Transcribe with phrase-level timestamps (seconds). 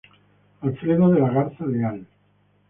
[0.63, 2.03] Alfredo de la Garza Leal.